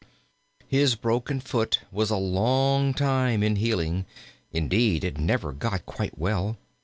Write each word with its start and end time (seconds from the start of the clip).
His 0.67 0.95
broken 0.95 1.39
foot 1.39 1.81
was 1.91 2.09
a 2.09 2.17
long 2.17 2.91
time 2.95 3.43
in 3.43 3.57
healing; 3.57 4.07
indeed, 4.51 5.03
it 5.03 5.19
never 5.19 5.51
got 5.53 5.85
quite 5.85 6.17
well. 6.17 6.57